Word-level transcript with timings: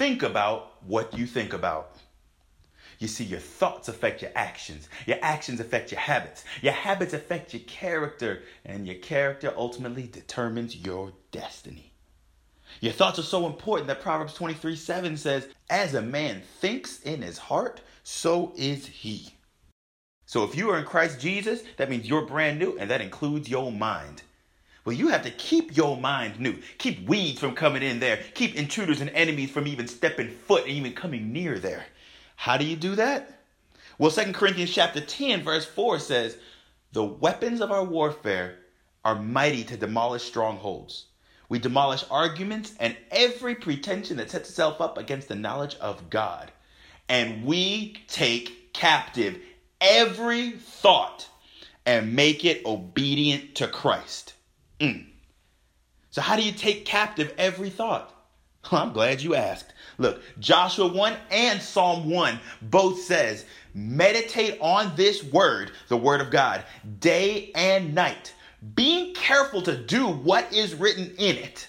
think 0.00 0.22
about 0.22 0.82
what 0.86 1.12
you 1.12 1.26
think 1.26 1.52
about. 1.52 1.94
You 3.00 3.06
see, 3.06 3.22
your 3.22 3.38
thoughts 3.38 3.86
affect 3.86 4.22
your 4.22 4.30
actions. 4.34 4.88
Your 5.04 5.18
actions 5.20 5.60
affect 5.60 5.92
your 5.92 6.00
habits. 6.00 6.42
Your 6.62 6.72
habits 6.72 7.12
affect 7.12 7.52
your 7.52 7.62
character. 7.66 8.40
And 8.64 8.86
your 8.86 8.96
character 8.96 9.52
ultimately 9.54 10.06
determines 10.06 10.74
your 10.74 11.12
destiny. 11.32 11.92
Your 12.80 12.94
thoughts 12.94 13.18
are 13.18 13.22
so 13.22 13.46
important 13.46 13.88
that 13.88 14.00
Proverbs 14.00 14.32
23 14.32 14.74
7 14.74 15.18
says, 15.18 15.48
As 15.68 15.92
a 15.92 16.00
man 16.00 16.40
thinks 16.60 17.02
in 17.02 17.20
his 17.20 17.36
heart, 17.36 17.82
so 18.02 18.54
is 18.56 18.86
he. 18.86 19.34
So 20.24 20.44
if 20.44 20.56
you 20.56 20.70
are 20.70 20.78
in 20.78 20.86
Christ 20.86 21.20
Jesus, 21.20 21.62
that 21.76 21.90
means 21.90 22.08
you're 22.08 22.24
brand 22.24 22.58
new, 22.58 22.78
and 22.78 22.90
that 22.90 23.02
includes 23.02 23.50
your 23.50 23.70
mind. 23.70 24.22
Well, 24.84 24.96
you 24.96 25.08
have 25.08 25.22
to 25.24 25.30
keep 25.30 25.76
your 25.76 25.96
mind 25.96 26.40
new. 26.40 26.56
Keep 26.78 27.08
weeds 27.08 27.40
from 27.40 27.54
coming 27.54 27.82
in 27.82 28.00
there. 28.00 28.20
Keep 28.34 28.56
intruders 28.56 29.00
and 29.00 29.10
enemies 29.10 29.50
from 29.50 29.66
even 29.66 29.86
stepping 29.86 30.30
foot 30.30 30.62
and 30.62 30.72
even 30.72 30.94
coming 30.94 31.32
near 31.32 31.58
there. 31.58 31.84
How 32.36 32.56
do 32.56 32.64
you 32.64 32.76
do 32.76 32.94
that? 32.94 33.40
Well, 33.98 34.10
2 34.10 34.32
Corinthians 34.32 34.72
chapter 34.72 35.00
10, 35.00 35.42
verse 35.42 35.66
4 35.66 35.98
says, 35.98 36.38
The 36.92 37.04
weapons 37.04 37.60
of 37.60 37.70
our 37.70 37.84
warfare 37.84 38.56
are 39.04 39.20
mighty 39.20 39.64
to 39.64 39.76
demolish 39.76 40.22
strongholds. 40.22 41.06
We 41.50 41.58
demolish 41.58 42.04
arguments 42.10 42.72
and 42.80 42.96
every 43.10 43.56
pretension 43.56 44.16
that 44.16 44.30
sets 44.30 44.48
itself 44.48 44.80
up 44.80 44.96
against 44.96 45.28
the 45.28 45.34
knowledge 45.34 45.74
of 45.76 46.08
God. 46.08 46.50
And 47.08 47.44
we 47.44 47.96
take 48.08 48.72
captive 48.72 49.38
every 49.80 50.52
thought 50.52 51.28
and 51.84 52.14
make 52.14 52.44
it 52.44 52.64
obedient 52.64 53.56
to 53.56 53.66
Christ. 53.66 54.34
Mm. 54.80 55.06
So, 56.10 56.22
how 56.22 56.36
do 56.36 56.42
you 56.42 56.52
take 56.52 56.84
captive 56.84 57.34
every 57.38 57.70
thought? 57.70 58.14
Well, 58.70 58.82
I'm 58.82 58.92
glad 58.92 59.22
you 59.22 59.34
asked. 59.34 59.72
Look, 59.98 60.20
Joshua 60.38 60.88
1 60.88 61.14
and 61.30 61.62
Psalm 61.62 62.10
1 62.10 62.38
both 62.62 63.00
says, 63.00 63.46
meditate 63.74 64.58
on 64.60 64.92
this 64.96 65.24
word, 65.24 65.72
the 65.88 65.96
word 65.96 66.20
of 66.20 66.30
God, 66.30 66.64
day 66.98 67.52
and 67.54 67.94
night, 67.94 68.34
being 68.74 69.14
careful 69.14 69.62
to 69.62 69.76
do 69.76 70.06
what 70.06 70.52
is 70.52 70.74
written 70.74 71.14
in 71.16 71.36
it, 71.36 71.68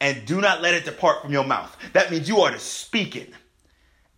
and 0.00 0.26
do 0.26 0.40
not 0.40 0.60
let 0.60 0.74
it 0.74 0.84
depart 0.84 1.22
from 1.22 1.32
your 1.32 1.44
mouth. 1.44 1.74
That 1.92 2.10
means 2.10 2.28
you 2.28 2.40
are 2.40 2.50
to 2.50 2.58
speak 2.58 3.16
it 3.16 3.32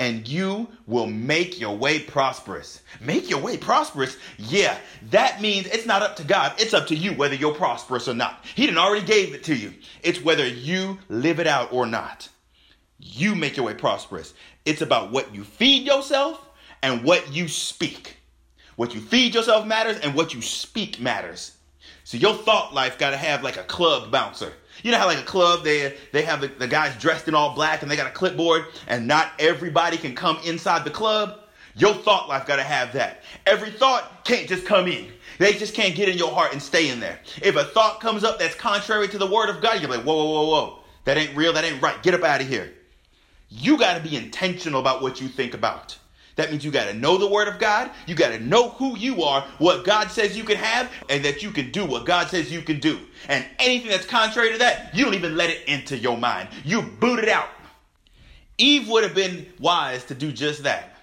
and 0.00 0.26
you 0.26 0.66
will 0.86 1.06
make 1.06 1.60
your 1.60 1.76
way 1.76 1.98
prosperous. 1.98 2.80
Make 3.02 3.28
your 3.28 3.38
way 3.38 3.58
prosperous? 3.58 4.16
Yeah, 4.38 4.78
that 5.10 5.42
means 5.42 5.66
it's 5.66 5.84
not 5.84 6.00
up 6.00 6.16
to 6.16 6.24
God. 6.24 6.54
It's 6.58 6.72
up 6.72 6.86
to 6.86 6.96
you 6.96 7.12
whether 7.12 7.34
you're 7.34 7.54
prosperous 7.54 8.08
or 8.08 8.14
not. 8.14 8.42
He 8.54 8.64
didn't 8.64 8.78
already 8.78 9.04
gave 9.04 9.34
it 9.34 9.44
to 9.44 9.54
you. 9.54 9.74
It's 10.02 10.22
whether 10.22 10.48
you 10.48 10.98
live 11.10 11.38
it 11.38 11.46
out 11.46 11.70
or 11.70 11.84
not. 11.84 12.30
You 12.98 13.34
make 13.34 13.58
your 13.58 13.66
way 13.66 13.74
prosperous. 13.74 14.32
It's 14.64 14.80
about 14.80 15.12
what 15.12 15.34
you 15.34 15.44
feed 15.44 15.86
yourself 15.86 16.48
and 16.82 17.04
what 17.04 17.30
you 17.30 17.46
speak. 17.46 18.16
What 18.76 18.94
you 18.94 19.02
feed 19.02 19.34
yourself 19.34 19.66
matters 19.66 19.98
and 19.98 20.14
what 20.14 20.32
you 20.32 20.40
speak 20.40 20.98
matters. 20.98 21.58
So 22.04 22.16
your 22.16 22.34
thought 22.34 22.72
life 22.72 22.98
got 22.98 23.10
to 23.10 23.18
have 23.18 23.42
like 23.42 23.58
a 23.58 23.64
club 23.64 24.10
bouncer. 24.10 24.54
You 24.82 24.90
know 24.90 24.98
how 24.98 25.06
like 25.06 25.18
a 25.18 25.22
club 25.22 25.64
they 25.64 25.96
they 26.12 26.22
have 26.22 26.40
the, 26.40 26.48
the 26.48 26.68
guys 26.68 26.96
dressed 26.96 27.28
in 27.28 27.34
all 27.34 27.54
black 27.54 27.82
and 27.82 27.90
they 27.90 27.96
got 27.96 28.06
a 28.06 28.14
clipboard 28.14 28.66
and 28.86 29.06
not 29.06 29.32
everybody 29.38 29.96
can 29.96 30.14
come 30.14 30.38
inside 30.44 30.84
the 30.84 30.90
club? 30.90 31.40
Your 31.76 31.94
thought 31.94 32.28
life 32.28 32.46
got 32.46 32.56
to 32.56 32.62
have 32.62 32.92
that. 32.94 33.22
Every 33.46 33.70
thought 33.70 34.24
can't 34.24 34.48
just 34.48 34.66
come 34.66 34.88
in. 34.88 35.10
They 35.38 35.52
just 35.52 35.74
can't 35.74 35.94
get 35.94 36.08
in 36.08 36.18
your 36.18 36.32
heart 36.32 36.52
and 36.52 36.62
stay 36.62 36.90
in 36.90 37.00
there. 37.00 37.18
If 37.42 37.56
a 37.56 37.64
thought 37.64 38.00
comes 38.00 38.24
up 38.24 38.38
that's 38.38 38.54
contrary 38.54 39.08
to 39.08 39.18
the 39.18 39.26
word 39.26 39.48
of 39.48 39.62
God, 39.62 39.80
you're 39.80 39.90
like, 39.90 40.02
whoa, 40.02 40.14
whoa, 40.14 40.30
whoa, 40.30 40.48
whoa. 40.48 40.78
That 41.04 41.16
ain't 41.16 41.34
real. 41.36 41.52
That 41.52 41.64
ain't 41.64 41.80
right. 41.80 42.02
Get 42.02 42.12
up 42.14 42.22
out 42.22 42.40
of 42.40 42.48
here. 42.48 42.72
You 43.48 43.78
got 43.78 43.96
to 43.96 44.06
be 44.06 44.16
intentional 44.16 44.80
about 44.80 45.02
what 45.02 45.20
you 45.20 45.28
think 45.28 45.54
about. 45.54 45.96
That 46.40 46.50
means 46.50 46.64
you 46.64 46.70
got 46.70 46.86
to 46.86 46.94
know 46.94 47.18
the 47.18 47.28
Word 47.28 47.48
of 47.48 47.58
God. 47.58 47.90
You 48.06 48.14
got 48.14 48.30
to 48.30 48.38
know 48.38 48.70
who 48.70 48.96
you 48.96 49.24
are, 49.24 49.42
what 49.58 49.84
God 49.84 50.10
says 50.10 50.38
you 50.38 50.42
can 50.42 50.56
have, 50.56 50.90
and 51.10 51.22
that 51.22 51.42
you 51.42 51.50
can 51.50 51.70
do 51.70 51.84
what 51.84 52.06
God 52.06 52.28
says 52.28 52.50
you 52.50 52.62
can 52.62 52.80
do. 52.80 52.98
And 53.28 53.44
anything 53.58 53.90
that's 53.90 54.06
contrary 54.06 54.50
to 54.52 54.56
that, 54.56 54.94
you 54.94 55.04
don't 55.04 55.12
even 55.12 55.36
let 55.36 55.50
it 55.50 55.68
into 55.68 55.98
your 55.98 56.16
mind. 56.16 56.48
You 56.64 56.80
boot 56.80 57.18
it 57.18 57.28
out. 57.28 57.50
Eve 58.56 58.88
would 58.88 59.02
have 59.02 59.14
been 59.14 59.52
wise 59.58 60.02
to 60.06 60.14
do 60.14 60.32
just 60.32 60.62
that. 60.62 60.96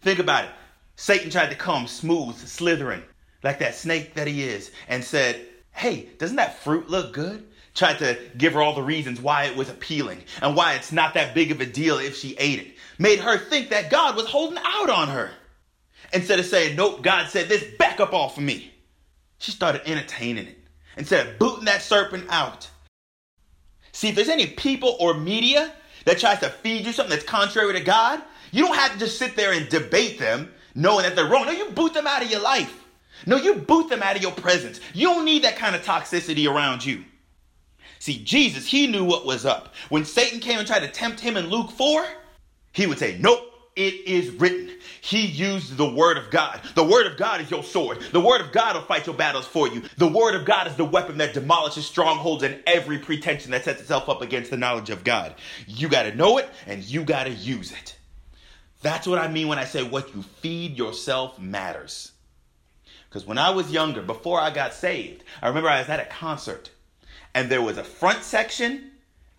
Think 0.00 0.20
about 0.20 0.46
it. 0.46 0.50
Satan 0.96 1.28
tried 1.28 1.50
to 1.50 1.56
come 1.56 1.86
smooth, 1.86 2.34
slithering, 2.38 3.02
like 3.42 3.58
that 3.58 3.74
snake 3.74 4.14
that 4.14 4.26
he 4.26 4.42
is, 4.42 4.70
and 4.88 5.04
said, 5.04 5.44
Hey, 5.72 6.08
doesn't 6.16 6.36
that 6.36 6.60
fruit 6.60 6.88
look 6.88 7.12
good? 7.12 7.46
Tried 7.76 7.98
to 8.00 8.18
give 8.36 8.54
her 8.54 8.62
all 8.62 8.74
the 8.74 8.82
reasons 8.82 9.20
why 9.20 9.44
it 9.44 9.56
was 9.56 9.68
appealing 9.68 10.24
and 10.42 10.56
why 10.56 10.74
it's 10.74 10.90
not 10.90 11.14
that 11.14 11.34
big 11.34 11.52
of 11.52 11.60
a 11.60 11.66
deal 11.66 11.98
if 11.98 12.16
she 12.16 12.34
ate 12.38 12.58
it 12.58 12.76
made 12.98 13.20
her 13.20 13.38
think 13.38 13.70
that 13.70 13.90
God 13.90 14.16
was 14.16 14.26
holding 14.26 14.58
out 14.64 14.90
on 14.90 15.08
her. 15.08 15.30
Instead 16.12 16.38
of 16.38 16.46
saying, 16.46 16.76
Nope, 16.76 17.02
God 17.02 17.28
said 17.28 17.48
this, 17.48 17.64
back 17.78 18.00
up 18.00 18.12
off 18.12 18.36
of 18.36 18.42
me. 18.42 18.72
She 19.38 19.50
started 19.50 19.82
entertaining 19.86 20.46
it 20.46 20.58
instead 20.96 21.26
of 21.26 21.38
booting 21.38 21.66
that 21.66 21.82
serpent 21.82 22.26
out. 22.30 22.70
See, 23.92 24.08
if 24.08 24.14
there's 24.14 24.28
any 24.28 24.46
people 24.46 24.96
or 25.00 25.14
media 25.14 25.72
that 26.04 26.18
tries 26.18 26.40
to 26.40 26.48
feed 26.48 26.86
you 26.86 26.92
something 26.92 27.10
that's 27.10 27.24
contrary 27.24 27.72
to 27.74 27.80
God, 27.80 28.22
you 28.52 28.64
don't 28.64 28.76
have 28.76 28.92
to 28.92 28.98
just 28.98 29.18
sit 29.18 29.36
there 29.36 29.52
and 29.52 29.68
debate 29.68 30.18
them 30.18 30.52
knowing 30.74 31.04
that 31.04 31.16
they're 31.16 31.28
wrong. 31.28 31.46
No, 31.46 31.52
you 31.52 31.70
boot 31.70 31.94
them 31.94 32.06
out 32.06 32.22
of 32.22 32.30
your 32.30 32.40
life. 32.40 32.84
No, 33.24 33.36
you 33.36 33.54
boot 33.54 33.88
them 33.88 34.02
out 34.02 34.16
of 34.16 34.22
your 34.22 34.32
presence. 34.32 34.80
You 34.94 35.08
don't 35.08 35.24
need 35.24 35.44
that 35.44 35.56
kind 35.56 35.74
of 35.74 35.82
toxicity 35.82 36.50
around 36.50 36.84
you. 36.84 37.04
See, 38.06 38.22
Jesus, 38.22 38.68
he 38.68 38.86
knew 38.86 39.02
what 39.02 39.26
was 39.26 39.44
up. 39.44 39.74
When 39.88 40.04
Satan 40.04 40.38
came 40.38 40.60
and 40.60 40.66
tried 40.68 40.86
to 40.86 40.88
tempt 40.88 41.18
him 41.18 41.36
in 41.36 41.48
Luke 41.48 41.72
4, 41.72 42.06
he 42.72 42.86
would 42.86 43.00
say, 43.00 43.18
Nope, 43.18 43.40
it 43.74 43.94
is 44.06 44.30
written. 44.30 44.70
He 45.00 45.26
used 45.26 45.76
the 45.76 45.92
word 45.92 46.16
of 46.16 46.30
God. 46.30 46.60
The 46.76 46.84
word 46.84 47.08
of 47.08 47.16
God 47.16 47.40
is 47.40 47.50
your 47.50 47.64
sword. 47.64 48.00
The 48.12 48.20
word 48.20 48.42
of 48.42 48.52
God 48.52 48.76
will 48.76 48.82
fight 48.82 49.06
your 49.06 49.16
battles 49.16 49.44
for 49.44 49.66
you. 49.66 49.82
The 49.96 50.06
word 50.06 50.36
of 50.36 50.44
God 50.44 50.68
is 50.68 50.76
the 50.76 50.84
weapon 50.84 51.18
that 51.18 51.34
demolishes 51.34 51.84
strongholds 51.84 52.44
and 52.44 52.62
every 52.64 52.98
pretension 53.00 53.50
that 53.50 53.64
sets 53.64 53.80
itself 53.80 54.08
up 54.08 54.22
against 54.22 54.52
the 54.52 54.56
knowledge 54.56 54.90
of 54.90 55.02
God. 55.02 55.34
You 55.66 55.88
got 55.88 56.04
to 56.04 56.14
know 56.14 56.38
it 56.38 56.48
and 56.68 56.84
you 56.84 57.02
got 57.02 57.24
to 57.24 57.30
use 57.30 57.72
it. 57.72 57.96
That's 58.82 59.08
what 59.08 59.18
I 59.18 59.26
mean 59.26 59.48
when 59.48 59.58
I 59.58 59.64
say 59.64 59.82
what 59.82 60.14
you 60.14 60.22
feed 60.22 60.78
yourself 60.78 61.40
matters. 61.40 62.12
Because 63.08 63.26
when 63.26 63.38
I 63.38 63.50
was 63.50 63.72
younger, 63.72 64.00
before 64.00 64.40
I 64.40 64.50
got 64.50 64.74
saved, 64.74 65.24
I 65.42 65.48
remember 65.48 65.68
I 65.68 65.80
was 65.80 65.88
at 65.88 65.98
a 65.98 66.04
concert 66.04 66.70
and 67.36 67.50
there 67.50 67.60
was 67.60 67.76
a 67.76 67.84
front 67.84 68.22
section 68.24 68.90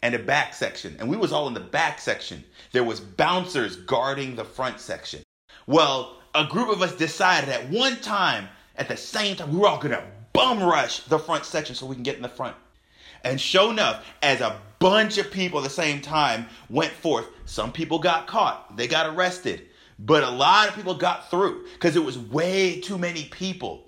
and 0.04 0.14
a 0.14 0.20
back 0.20 0.54
section. 0.54 0.96
And 1.00 1.10
we 1.10 1.18
was 1.18 1.34
all 1.34 1.48
in 1.48 1.56
the 1.56 1.60
back 1.60 2.00
section. 2.00 2.44
There 2.72 2.84
was 2.84 3.00
bouncers 3.00 3.76
guarding 3.76 4.36
the 4.36 4.46
front 4.46 4.80
section. 4.80 5.24
Well, 5.66 6.22
a 6.36 6.46
group 6.46 6.70
of 6.70 6.84
us 6.84 6.96
decided 6.96 7.50
at 7.50 7.68
one 7.72 7.96
time, 7.98 8.50
at 8.76 8.88
the 8.88 8.96
same 8.96 9.36
time, 9.36 9.52
we 9.52 9.58
were 9.58 9.68
all 9.68 9.80
gonna 9.80 10.04
bum 10.32 10.62
rush 10.62 11.00
the 11.06 11.18
front 11.18 11.44
section 11.44 11.74
so 11.74 11.88
we 11.88 11.96
can 11.96 12.04
get 12.04 12.16
in 12.16 12.22
the 12.22 12.30
front. 12.30 12.56
And 13.24 13.42
sure 13.42 13.72
enough, 13.72 14.06
as 14.22 14.42
a 14.42 14.62
bunch 14.78 15.18
of 15.18 15.32
people 15.32 15.60
at 15.60 15.64
the 15.64 15.72
same 15.72 16.00
time 16.00 16.46
went 16.70 16.94
forth, 16.94 17.26
some 17.46 17.72
people 17.72 17.98
got 17.98 18.28
caught, 18.28 18.78
they 18.78 18.88
got 18.88 19.08
arrested, 19.16 19.70
but 19.98 20.24
a 20.24 20.30
lot 20.30 20.70
of 20.70 20.76
people 20.76 20.94
got 20.94 21.32
through 21.32 21.66
because 21.74 21.96
it 21.96 22.06
was 22.06 22.20
way 22.20 22.80
too 22.80 23.00
many 23.00 23.24
people. 23.24 23.88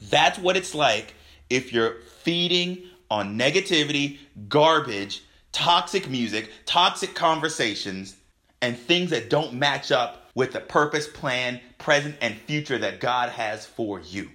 That's 0.00 0.36
what 0.36 0.56
it's 0.56 0.74
like 0.74 1.14
if 1.48 1.72
you're 1.72 2.00
feeding 2.22 2.90
on 3.10 3.38
negativity, 3.38 4.18
garbage, 4.48 5.22
toxic 5.52 6.08
music, 6.08 6.50
toxic 6.66 7.14
conversations, 7.14 8.16
and 8.62 8.78
things 8.78 9.10
that 9.10 9.30
don't 9.30 9.54
match 9.54 9.90
up 9.90 10.30
with 10.34 10.52
the 10.52 10.60
purpose, 10.60 11.08
plan, 11.08 11.60
present, 11.78 12.14
and 12.20 12.36
future 12.36 12.78
that 12.78 13.00
God 13.00 13.30
has 13.30 13.66
for 13.66 14.00
you. 14.00 14.30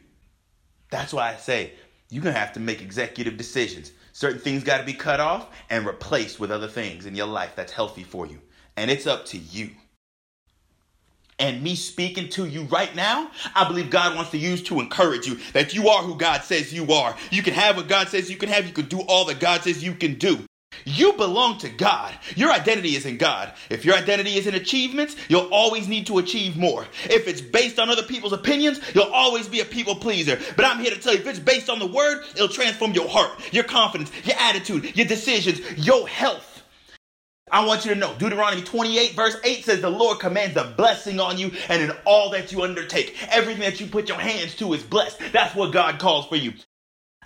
That's 0.89 1.13
why 1.13 1.31
I 1.31 1.35
say 1.37 1.73
you're 2.09 2.23
going 2.23 2.33
to 2.33 2.39
have 2.39 2.53
to 2.53 2.59
make 2.59 2.81
executive 2.81 3.37
decisions. 3.37 3.91
Certain 4.13 4.39
things 4.39 4.63
got 4.63 4.77
to 4.79 4.85
be 4.85 4.93
cut 4.93 5.19
off 5.19 5.49
and 5.69 5.85
replaced 5.85 6.39
with 6.39 6.51
other 6.51 6.67
things 6.67 7.05
in 7.05 7.15
your 7.15 7.27
life 7.27 7.53
that's 7.55 7.71
healthy 7.71 8.03
for 8.03 8.25
you. 8.25 8.39
And 8.77 8.91
it's 8.91 9.07
up 9.07 9.25
to 9.27 9.37
you 9.37 9.71
and 11.39 11.61
me 11.61 11.75
speaking 11.75 12.29
to 12.29 12.45
you 12.45 12.63
right 12.63 12.95
now, 12.95 13.29
I 13.53 13.67
believe 13.67 13.89
God 13.89 14.15
wants 14.15 14.31
to 14.31 14.37
use 14.37 14.63
to 14.63 14.79
encourage 14.79 15.27
you 15.27 15.39
that 15.53 15.73
you 15.73 15.89
are 15.89 16.01
who 16.01 16.15
God 16.15 16.43
says 16.43 16.73
you 16.73 16.91
are. 16.93 17.15
You 17.31 17.43
can 17.43 17.53
have 17.53 17.75
what 17.75 17.87
God 17.87 18.07
says 18.07 18.29
you 18.29 18.37
can 18.37 18.49
have. 18.49 18.65
You 18.65 18.73
can 18.73 18.85
do 18.85 19.01
all 19.01 19.25
that 19.25 19.39
God 19.39 19.63
says 19.63 19.83
you 19.83 19.93
can 19.93 20.15
do. 20.15 20.39
You 20.83 21.13
belong 21.13 21.57
to 21.59 21.69
God. 21.69 22.13
Your 22.35 22.51
identity 22.51 22.95
is 22.95 23.05
in 23.05 23.17
God. 23.17 23.53
If 23.69 23.85
your 23.85 23.95
identity 23.95 24.35
is 24.35 24.45
in 24.45 24.55
achievements, 24.55 25.15
you'll 25.29 25.51
always 25.51 25.87
need 25.87 26.05
to 26.07 26.17
achieve 26.17 26.57
more. 26.57 26.85
If 27.05 27.27
it's 27.27 27.41
based 27.41 27.79
on 27.79 27.89
other 27.89 28.03
people's 28.03 28.33
opinions, 28.33 28.79
you'll 28.93 29.05
always 29.05 29.47
be 29.47 29.61
a 29.61 29.65
people 29.65 29.95
pleaser. 29.95 30.39
But 30.55 30.65
I'm 30.65 30.79
here 30.79 30.91
to 30.91 30.99
tell 30.99 31.13
you 31.13 31.19
if 31.19 31.27
it's 31.27 31.39
based 31.39 31.69
on 31.69 31.79
the 31.79 31.87
word, 31.87 32.23
it'll 32.35 32.47
transform 32.49 32.91
your 32.91 33.07
heart, 33.07 33.31
your 33.53 33.63
confidence, 33.63 34.11
your 34.25 34.37
attitude, 34.37 34.95
your 34.95 35.07
decisions, 35.07 35.59
your 35.77 36.07
health. 36.07 36.54
I 37.51 37.65
want 37.65 37.85
you 37.85 37.93
to 37.93 37.99
know 37.99 38.13
Deuteronomy 38.17 38.63
28, 38.63 39.13
verse 39.13 39.37
8 39.43 39.65
says, 39.65 39.81
The 39.81 39.89
Lord 39.89 40.19
commands 40.19 40.57
a 40.57 40.73
blessing 40.77 41.19
on 41.19 41.37
you 41.37 41.51
and 41.69 41.81
in 41.81 41.91
all 42.05 42.31
that 42.31 42.51
you 42.51 42.63
undertake. 42.63 43.15
Everything 43.29 43.61
that 43.61 43.79
you 43.79 43.87
put 43.87 44.09
your 44.09 44.19
hands 44.19 44.55
to 44.55 44.73
is 44.73 44.83
blessed. 44.83 45.19
That's 45.31 45.55
what 45.55 45.71
God 45.71 45.99
calls 45.99 46.27
for 46.27 46.37
you. 46.37 46.53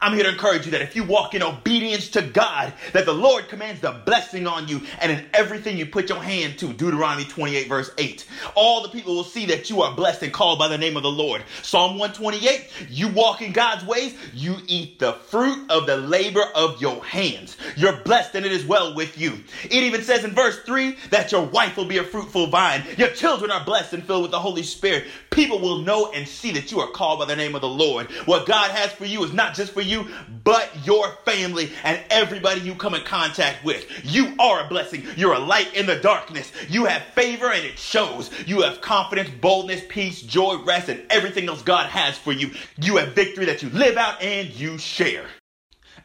I'm 0.01 0.13
here 0.13 0.24
to 0.24 0.30
encourage 0.30 0.66
you 0.66 0.72
that 0.72 0.81
if 0.81 0.96
you 0.96 1.04
walk 1.04 1.34
in 1.34 1.44
obedience 1.44 2.07
to 2.10 2.22
God, 2.22 2.74
that 2.94 3.06
the 3.06 3.13
Lord 3.13 3.50
commands 3.50 3.81
the 3.81 3.92
blessing 4.06 4.48
on 4.48 4.68
you 4.68 4.81
and 5.01 5.12
in 5.12 5.25
everything 5.34 5.78
you 5.78 5.86
put 5.86 6.07
your 6.07 6.24
hand 6.24 6.57
to. 6.60 6.72
Deuteronomy 6.72 7.25
28, 7.25 7.68
verse 7.68 7.92
8. 7.98 8.25
All 8.56 8.81
the 8.81 8.88
people 8.90 9.13
will 9.13 9.25
see 9.25 9.46
that 9.48 9.69
you 9.69 9.81
are 9.81 9.94
blessed 9.94 10.24
and 10.24 10.31
called 10.31 10.57
by 10.57 10.69
the 10.69 10.78
name 10.78 10.96
of 10.96 11.04
the 11.04 11.12
Lord. 11.12 11.44
Psalm 11.63 11.98
128, 11.98 12.90
you 12.90 13.10
walk 13.10 13.42
in 13.42 13.51
God's 13.51 13.86
ways, 13.86 14.16
you 14.34 14.56
eat 14.68 15.00
the 15.00 15.13
fruit 15.13 15.69
of 15.69 15.86
the 15.86 15.98
labor 15.98 16.44
of 16.56 16.80
your 16.80 17.04
hands. 17.04 17.57
You're 17.75 17.98
blessed 17.98 18.36
and 18.36 18.45
it 18.45 18.54
is 18.54 18.66
well 18.66 18.95
with 18.95 19.18
you. 19.18 19.44
It 19.66 19.74
even 19.74 20.02
says 20.02 20.24
in 20.24 20.31
verse 20.31 20.60
3 20.60 20.95
that 21.10 21.34
your 21.34 21.44
wife 21.44 21.75
will 21.75 21.86
be 21.86 21.98
a 21.98 22.04
fruitful 22.06 22.48
vine. 22.48 22.84
Your 22.98 23.10
children 23.10 23.52
are 23.52 23.66
blessed 23.66 23.94
and 23.94 24.04
filled 24.06 24.22
with 24.22 24.31
the 24.31 24.40
Holy 24.40 24.63
Spirit. 24.63 25.07
People 25.30 25.60
will 25.60 25.80
know 25.80 26.12
and 26.13 26.25
see 26.25 26.52
that 26.52 26.72
you 26.72 26.80
are 26.80 26.92
called 26.92 27.19
by 27.19 27.25
the 27.25 27.36
name 27.36 27.54
of 27.54 27.62
the 27.62 27.68
Lord. 27.68 28.10
What 28.25 28.45
God 28.45 28.72
has 28.72 28.94
for 28.94 29.06
you 29.06 29.24
is 29.25 29.34
not 29.34 29.56
just 29.56 29.74
for 29.74 29.81
you 29.81 29.88
you, 29.89 30.07
but 30.44 30.69
your 30.86 31.12
family 31.25 31.71
and 31.83 32.01
everybody 32.09 32.62
you 32.62 32.75
come 32.75 32.94
in 32.94 33.03
contact 33.03 33.63
with. 33.65 33.86
You 34.03 34.36
are 34.39 34.65
a 34.65 34.68
blessing. 34.68 35.06
You're 35.18 35.33
a 35.33 35.39
light 35.39 35.74
in 35.75 35.86
the 35.86 35.97
darkness. 35.97 36.51
You 36.69 36.86
have 36.86 37.03
favor 37.15 37.51
and 37.51 37.65
it 37.65 37.77
shows. 37.77 38.31
You 38.47 38.62
have 38.62 38.81
confidence, 38.81 39.30
boldness, 39.41 39.81
peace, 39.89 40.21
joy, 40.21 40.57
rest, 40.63 40.89
and 40.89 41.01
everything 41.09 41.50
else 41.50 41.62
God 41.62 41.88
has 41.88 42.18
for 42.18 42.31
you. 42.31 42.51
You 42.77 42.97
have 42.97 43.13
victory 43.13 43.45
that 43.45 43.63
you 43.63 43.69
live 43.69 43.97
out 43.97 44.21
and 44.21 44.50
you 44.50 44.77
share. 44.77 45.25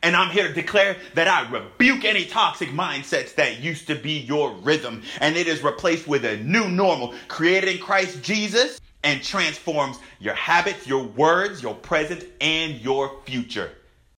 And 0.02 0.14
I'm 0.14 0.30
here 0.30 0.48
to 0.48 0.52
declare 0.52 0.96
that 1.14 1.28
I 1.28 1.50
rebuke 1.50 2.04
any 2.04 2.26
toxic 2.26 2.68
mindsets 2.70 3.34
that 3.36 3.60
used 3.60 3.86
to 3.86 3.94
be 3.94 4.18
your 4.18 4.52
rhythm. 4.56 5.02
And 5.20 5.36
it 5.36 5.46
is 5.46 5.62
replaced 5.62 6.06
with 6.06 6.26
a 6.26 6.36
new 6.38 6.68
normal 6.68 7.14
created 7.28 7.70
in 7.70 7.78
Christ 7.78 8.22
Jesus 8.22 8.80
and 9.04 9.22
transforms 9.22 9.98
your 10.18 10.34
habits, 10.34 10.86
your 10.86 11.04
words, 11.04 11.62
your 11.62 11.74
present, 11.74 12.24
and 12.40 12.80
your 12.80 13.20
future. 13.24 13.70